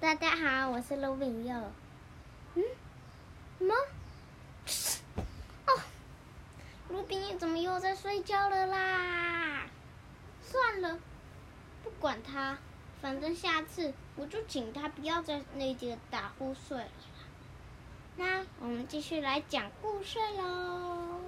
[0.00, 1.72] 大家好，我是卢炳佑。
[2.54, 2.62] 嗯？
[3.58, 3.74] 什么？
[5.66, 5.80] 哦，
[6.88, 9.66] 卢炳佑怎么又在睡觉了啦？
[10.40, 11.00] 算了，
[11.82, 12.58] 不管他，
[13.02, 16.88] 反正下次我就请他不要在那里打呼睡了。
[18.16, 21.20] 那我们继续来讲故事喽。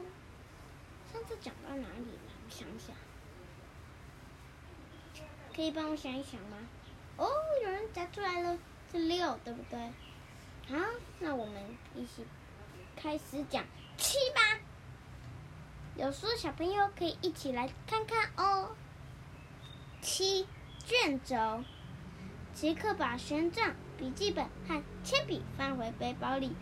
[1.13, 2.31] 上次讲到哪里了？
[2.47, 2.95] 我想想。
[5.57, 6.59] 可以帮我想一想吗？
[7.21, 7.29] 哦，
[7.63, 8.57] 有人夹出来了，
[8.91, 9.79] 是六，对不对？
[10.67, 10.83] 好，
[11.19, 11.55] 那我们
[11.95, 12.25] 一起
[12.97, 13.63] 开始讲
[13.99, 14.41] 七吧。
[15.97, 18.71] 有书的小朋友可以一起来看看哦。
[20.01, 20.47] 七，
[20.87, 21.63] 卷轴。
[22.55, 26.57] 杰克把旋杖、笔记本和铅笔放回背包里。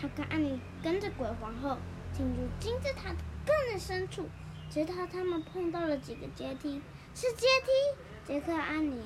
[0.00, 1.76] 他跟安妮跟着鬼皇后
[2.12, 4.28] 进入金字塔的更深处，
[4.70, 6.80] 直到他们碰到了几个阶梯，
[7.16, 7.98] 是阶梯。
[8.24, 9.02] 杰克安妮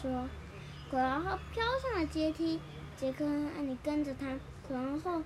[0.00, 0.28] 说
[0.92, 2.60] ：“鬼王后飘上了阶梯，
[2.96, 4.38] 杰克和安妮跟着他。
[4.68, 5.24] 鬼皇后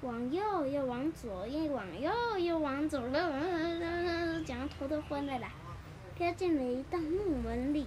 [0.00, 5.52] 往右又往左，又往右又往左，了，讲到头都昏了啦。
[6.16, 7.86] 飘进了一道木门里，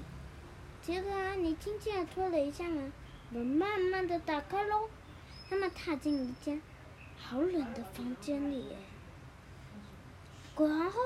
[0.81, 2.93] 杰克和安妮轻轻地推了一下门，
[3.29, 4.87] 门慢慢的打开喽。
[5.49, 6.61] 他们踏进一间
[7.19, 8.65] 好冷的房间里，
[10.55, 10.99] 鬼王后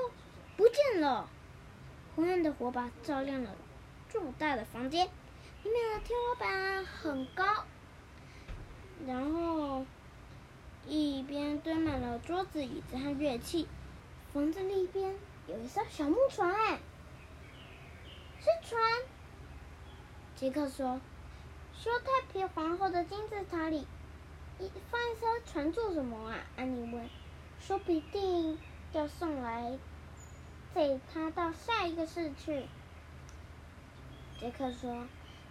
[0.56, 1.28] 不见了，
[2.14, 3.50] 昏暗的火把照亮了。”
[4.08, 5.06] 住大的房间，
[5.62, 7.44] 里面的天花板很高，
[9.06, 9.84] 然后
[10.86, 13.68] 一边堆满了桌子、椅子和乐器。
[14.32, 15.14] 房子里边
[15.46, 16.78] 有一艘小木船，哎，
[18.40, 18.82] 是船。
[20.36, 21.00] 杰克说
[21.76, 23.86] ：“修太皮皇后的金字塔里，
[24.58, 27.08] 一放一艘船做什么啊？”安妮问。
[27.60, 28.58] “说不定
[28.92, 29.78] 要送来
[30.74, 32.64] 载他到下一个世去。”
[34.40, 35.04] 杰克说：“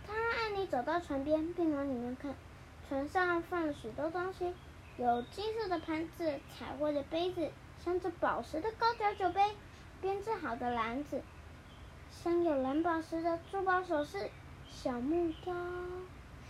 [0.07, 2.33] 他让安妮走到船边，并往里面看。
[2.87, 4.53] 船上放了许多东西，
[4.95, 7.51] 有金色的盘子、彩绘的杯子、
[7.83, 9.41] 镶着宝石的高脚酒杯、
[10.01, 11.21] 编织好的篮子，
[12.09, 14.29] 镶有蓝宝石的珠宝首饰、
[14.71, 15.53] 小木雕。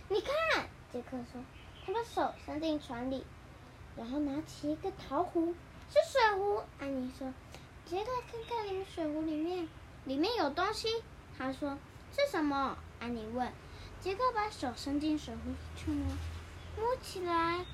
[0.08, 1.42] 你看，杰克说，
[1.84, 3.24] 他把手伸进船里，
[3.96, 5.56] 然后拿起一个陶壶，
[5.90, 6.62] 是水壶。
[6.78, 7.34] 安妮说
[7.84, 9.68] ：‘杰克，看看你们水壶里面，
[10.04, 10.86] 里面有东西。’
[11.36, 11.76] 他说。”
[12.12, 12.76] 是什么？
[13.00, 13.52] 安妮问。
[14.00, 16.06] 杰克把手伸进水壶里去摸，
[16.76, 17.64] 摸起来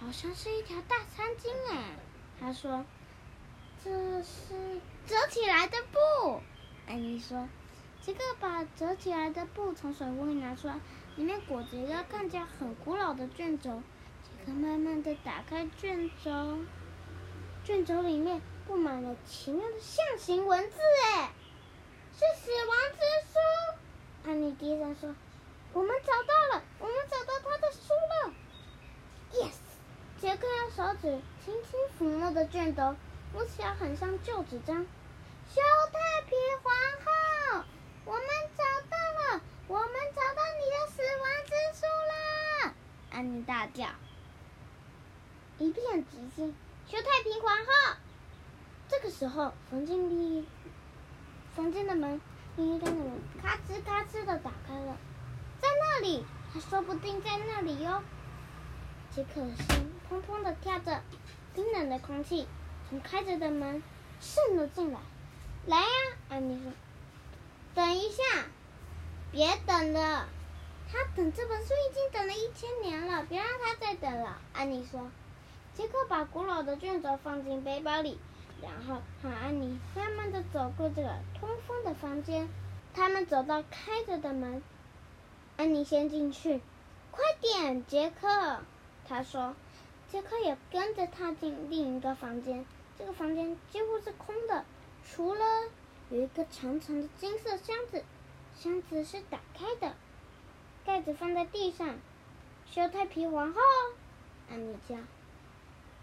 [0.00, 1.96] 好像是一条大餐巾哎。
[2.40, 2.84] 他说
[3.84, 6.40] ：“这是折起来的布。”
[6.88, 7.48] 安妮说。
[8.02, 10.78] 杰克把折起来的布从水壶里拿出来，
[11.16, 13.82] 里面裹着一个看起来很古老的卷轴。
[14.22, 16.58] 杰克慢慢的打开卷轴，
[17.64, 20.76] 卷轴里面布满了奇妙的象形文字
[21.16, 21.32] 哎，
[22.14, 23.00] 是死亡之
[23.32, 23.75] 书。
[24.26, 25.14] 安妮低声说
[25.72, 28.34] ：“我们找到了，我们找到他的书了。”
[29.32, 29.54] Yes，
[30.20, 32.96] 杰克用手指轻轻抚摸着卷轴，
[33.32, 34.84] 摸起来很像旧纸张。
[35.48, 35.60] 修
[35.92, 37.64] 太皮皇后，
[38.04, 38.26] 我们
[38.56, 41.86] 找到了，我们找到你的死亡之书
[42.66, 42.74] 了！
[43.12, 43.86] 安妮大叫。
[45.58, 46.52] 一片寂静。
[46.88, 47.96] 修太皮皇后，
[48.88, 50.48] 这个时候，房间里，
[51.54, 52.20] 房间的门。
[52.56, 53.12] 另一个门
[53.42, 54.96] 咔吱咔吱的打开了，
[55.60, 58.02] 在那里，他说不定在那里哟。
[59.14, 61.02] 杰克的心砰砰的跳着，
[61.54, 62.48] 冰冷的空气
[62.88, 63.82] 从开着的门
[64.20, 65.00] 渗了进来。
[65.66, 65.86] 来呀，
[66.30, 66.72] 安妮说
[67.74, 68.22] ：“等一下，
[69.30, 70.26] 别等了，
[70.90, 75.10] 他等这本书已经等了一千年了，别让他再等了。”安妮说。
[75.74, 78.18] 杰克把古老的卷轴放进背包里。
[78.62, 82.48] 然后和安妮慢慢的走过这个通风的房间，
[82.94, 84.62] 他们走到开着的门，
[85.56, 86.60] 安妮先进去，
[87.10, 88.60] 快点，杰克，
[89.06, 89.54] 他说，
[90.10, 92.64] 杰克也跟着踏进另一个房间，
[92.98, 94.64] 这个房间几乎是空的，
[95.04, 95.44] 除了
[96.10, 98.02] 有一个长长的金色箱子，
[98.56, 99.94] 箱子是打开的，
[100.84, 101.98] 盖子放在地上，
[102.64, 103.60] 修太皮皇后，
[104.50, 104.96] 安妮叫，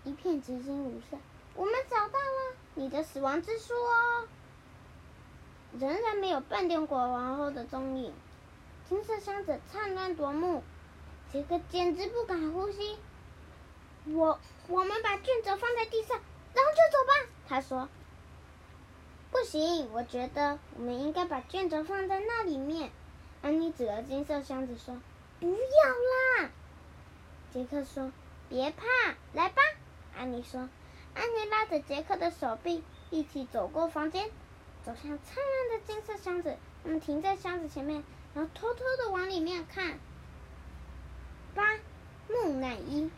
[0.03, 1.19] 一片寂静无声。
[1.55, 2.52] 我们找到了。
[2.75, 4.27] 你的死亡之书哦，
[5.79, 8.13] 仍然没有半点鬼皇后的踪影。
[8.89, 10.63] 金色箱子灿烂夺目，
[11.31, 12.97] 杰克简直不敢呼吸。
[14.05, 16.19] 我我们把卷轴放在地上，
[16.53, 17.31] 然后就走吧。
[17.47, 17.87] 他说
[19.31, 22.91] ：“不行，我觉得我们应该把卷轴放在那里面。”
[23.43, 24.99] 安妮指着金色箱子说
[25.39, 26.49] ：“不要啦。”
[27.53, 28.11] 杰克说
[28.49, 28.85] ：“别怕，
[29.33, 29.61] 来吧。”
[30.17, 30.67] 安妮说。
[31.15, 34.29] 安妮拉着杰克的手臂，一起走过房间，
[34.83, 36.57] 走向灿烂的金色箱子。
[36.83, 39.99] 他们停在箱子前面，然后偷偷的往里面看。
[41.55, 41.63] 八，
[42.27, 43.09] 木乃伊，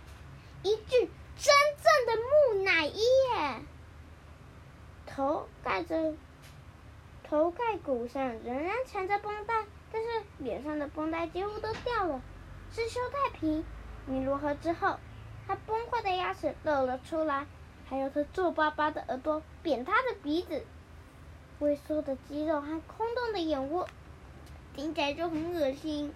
[0.62, 3.62] 一具真正的木乃伊耶！
[5.06, 6.14] 头盖着，
[7.24, 12.22] 头盖骨上仍然缠着绷带，但是脸上的绷带几乎都掉了，
[12.72, 13.64] 是修太平。
[14.06, 15.00] 你如何之后，
[15.48, 17.48] 他崩坏的牙齿露了出来，
[17.88, 20.64] 还有他皱巴巴的耳朵、扁塌的鼻子、
[21.60, 23.88] 萎缩的肌肉和空洞的眼窝，
[24.76, 26.14] 听起来就很恶心。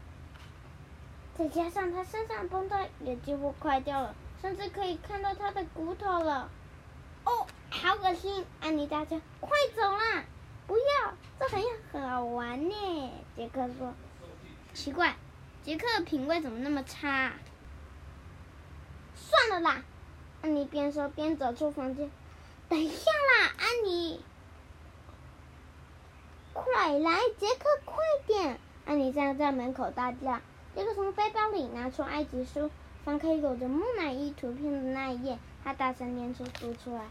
[1.37, 6.49] 再加上他身上绷带也几乎快掉了，甚至可以看到他的骨头了。
[7.23, 8.45] 哦，好恶心！
[8.59, 10.23] 安妮大叫：“快走啦！
[10.65, 11.63] 不要，这很
[12.09, 13.93] 好玩呢。”杰克说
[14.73, 15.15] ：“奇怪，
[15.63, 17.33] 杰克的品味怎么那么差？”
[19.15, 19.83] 算了啦，
[20.41, 22.09] 安妮边说边走出房间。
[22.69, 24.21] 等一下啦，安妮，
[26.53, 27.97] 快来，杰克，快
[28.27, 28.59] 点！
[28.85, 30.39] 安妮站在门口大叫。
[30.75, 32.69] 杰克从背包里拿出埃及书，
[33.03, 37.05] 翻开有着木乃伊图片的那一页，他大声念出读出来：“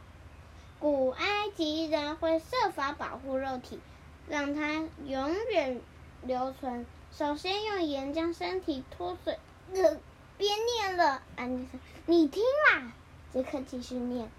[0.79, 3.81] 古埃及人会设法保护肉体，
[4.29, 5.81] 让它永远
[6.23, 6.87] 留存。
[7.13, 9.39] 首先用盐将身体脱水。”
[9.75, 9.99] 呃
[10.39, 12.93] 别念了，安妮说：“你听啦。”
[13.33, 14.31] 杰克继续念，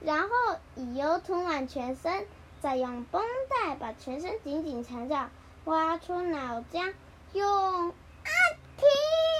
[0.00, 0.28] 然后
[0.74, 2.26] 以油涂满全身，
[2.60, 5.30] 再用绷带把全身紧紧缠绕，
[5.64, 6.92] 挖出脑浆，
[7.32, 7.94] 用啊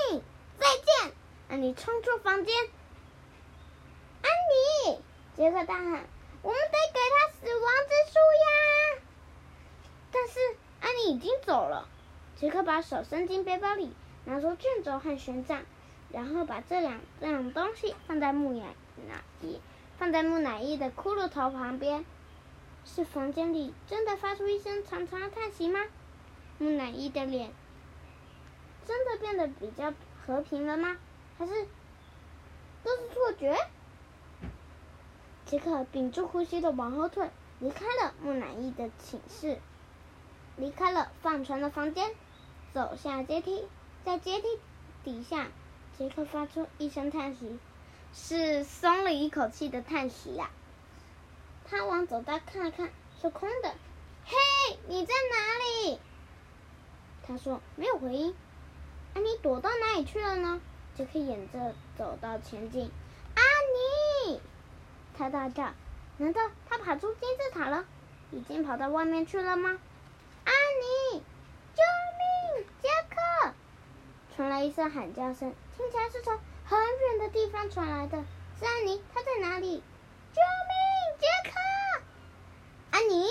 [0.09, 0.23] 停！
[0.59, 1.13] 再见！
[1.49, 2.55] 安妮冲出房间。
[4.23, 4.31] 安
[4.87, 5.01] 妮，
[5.37, 6.05] 杰克大喊
[6.43, 9.03] ：“我们得给他死亡之书呀！”
[10.13, 10.39] 但是
[10.81, 11.89] 安妮已经走了。
[12.37, 13.93] 杰克把手伸进背包里，
[14.25, 15.63] 拿出卷轴和权杖。
[16.12, 18.75] 然后把这两样东西放在木乃
[19.41, 19.61] 伊，
[19.99, 22.05] 放在木乃伊的骷髅头旁边。
[22.85, 25.81] 是房间里真的发出一声长长的叹息吗？
[26.59, 27.53] 木乃伊的脸
[28.85, 29.94] 真的变得比较
[30.26, 30.99] 和平了吗？
[31.38, 31.53] 还是
[32.82, 33.56] 都是错觉？
[35.47, 37.31] 杰克屏住呼吸的往后退，
[37.61, 39.58] 离开了木乃伊的寝室，
[40.56, 42.11] 离开了放船的房间，
[42.73, 43.67] 走下阶梯，
[44.05, 44.49] 在阶梯
[45.05, 45.47] 底下。
[45.99, 47.59] 杰克发出一声叹息，
[48.15, 50.50] 是松了一口气的叹息呀、
[51.69, 52.91] 他往走道看了看，
[53.21, 53.75] 是空的。
[54.25, 55.99] 嘿，你在哪里？
[57.27, 58.35] 他说没有回音。
[59.15, 60.61] 啊，你躲到哪里去了呢？
[60.97, 62.91] 杰克沿着走道前进。
[63.35, 63.44] 安
[64.27, 64.41] 妮，
[65.17, 65.73] 他大叫。
[66.19, 67.85] 难道他爬出金字塔了？
[68.31, 69.79] 已经跑到外面去了吗？
[70.44, 70.55] 安
[71.12, 71.23] 妮，
[71.75, 71.83] 救
[72.56, 72.67] 命！
[72.81, 73.55] 杰克，
[74.34, 75.55] 传来一声喊叫声。
[75.76, 78.25] 听起来是从很远的地方传来的，
[78.58, 79.82] 是安妮，她在哪里？
[80.32, 80.40] 救
[80.70, 82.02] 命，杰克！
[82.90, 83.26] 安妮，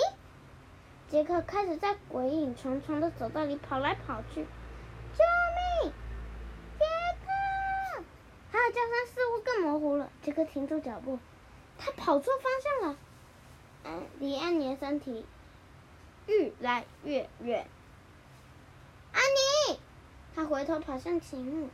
[1.08, 4.44] 杰克开始在鬼影重重的走道里跑来跑去。
[4.44, 5.24] 救
[5.82, 5.92] 命，
[6.78, 6.84] 杰
[7.26, 8.04] 克！
[8.52, 10.08] 他的叫声似乎更模糊了。
[10.22, 11.18] 杰克停住脚步，
[11.78, 12.96] 他跑错方向了。
[13.84, 15.26] 嗯，离安妮的身体
[16.26, 17.66] 越来越远。
[20.34, 21.70] 他回头跑向前。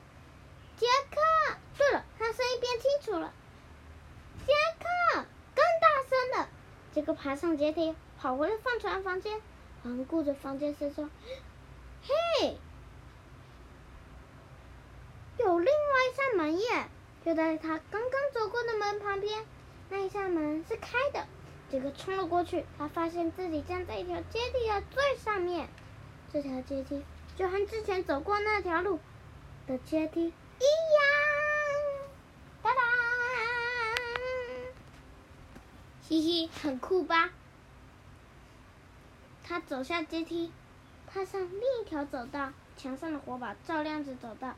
[0.77, 3.33] 杰克，对了，他声音变清楚了。
[4.47, 5.25] 杰克，
[5.55, 6.49] 更大声了。
[6.93, 9.41] 杰克爬上阶梯，跑回了放船房间，
[9.83, 11.09] 环顾着房间四周。
[12.03, 12.57] 嘿，
[15.39, 15.73] 有另外
[16.11, 16.89] 一扇门耶！
[17.25, 19.45] 就在他刚刚走过的门旁边，
[19.91, 21.27] 那一扇门是开的。
[21.71, 25.69] 杰克冲了过去，他发现自己站在一条阶梯的最上面。
[26.33, 27.05] 这条阶梯
[27.39, 28.99] 就和之前走过那条路
[29.69, 30.23] 的阶梯。
[30.25, 32.11] 一样，
[32.65, 32.81] 哒哒，
[36.03, 37.31] 嘻嘻，很酷吧？
[39.45, 40.51] 他走下阶梯，
[41.07, 44.57] 踏上另一条走道，墙上的火把照亮着走道。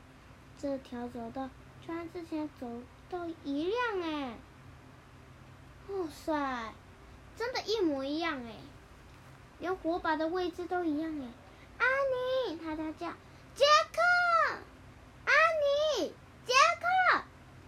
[0.56, 1.50] 这条走道
[1.86, 2.66] 就和之前走
[3.10, 4.38] 道一样哎！
[5.88, 6.72] 哇塞，
[7.36, 8.54] 真的，一模一样哎！
[9.58, 11.28] 连火把的位置都一样哎！
[11.80, 13.08] 安妮，他在叫，
[13.54, 14.00] 杰克。
[15.24, 15.34] 安
[15.96, 16.12] 妮
[16.46, 17.22] 杰克，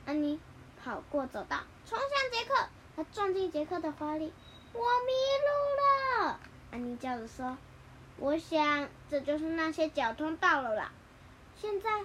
[0.05, 0.39] 安妮
[0.85, 4.33] 跑过走道，冲向杰克，他撞进杰克的怀里。
[4.75, 5.13] 我迷
[5.47, 6.41] 路了，
[6.71, 7.57] 安妮叫着说
[8.19, 10.93] ：“我想这就是那些假通道了啦。
[11.61, 12.05] 现在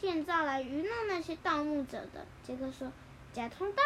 [0.00, 2.92] 建造来愚弄那些盗墓者的。”杰克说
[3.34, 3.82] ：“假通道？”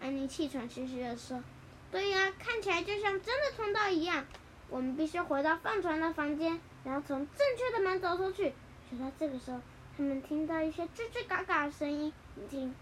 [0.00, 1.42] 安妮气喘吁吁地说
[1.90, 4.26] ：“对呀，看起来就像真的通道一样。
[4.70, 8.52] 我们必须回到放船的房间，然后从正确的门走出去。”
[8.90, 9.60] 就在这个时候。
[9.96, 12.72] 他们听到一些吱吱嘎嘎的声音，你听。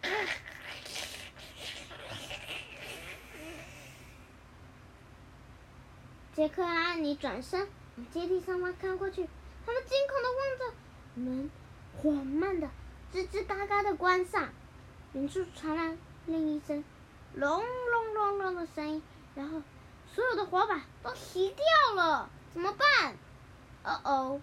[6.32, 7.68] 杰克和安妮转身
[7.98, 9.28] 往阶梯上方看过去，
[9.66, 10.64] 他们惊恐的望着
[11.16, 11.50] 门
[11.98, 12.70] 缓慢的、
[13.12, 14.48] 吱吱嘎嘎的关上。
[15.12, 15.94] 远处传来
[16.24, 16.82] 另一声
[17.34, 19.02] 隆隆隆隆的声音，
[19.34, 19.60] 然后
[20.14, 21.64] 所有的滑板都熄掉
[21.96, 23.14] 了，怎么办？
[23.84, 24.40] 哦哦，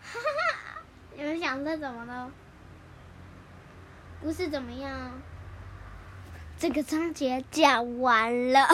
[0.00, 0.82] 哈哈哈！
[1.16, 2.30] 你们想这怎么了？
[4.20, 5.20] 不是怎么样？
[6.58, 8.68] 这个章节讲完了，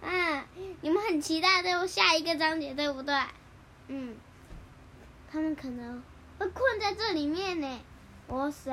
[0.00, 0.44] 嗯，
[0.80, 3.14] 你们很期待对下一个章节对不对？
[3.88, 4.16] 嗯，
[5.30, 6.02] 他们可能
[6.38, 7.80] 会困在这里面呢。
[8.28, 8.72] 哇塞，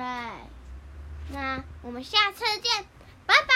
[1.33, 2.85] 那我们下次见，
[3.25, 3.53] 拜拜。